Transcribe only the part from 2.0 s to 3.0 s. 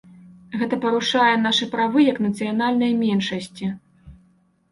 як нацыянальнай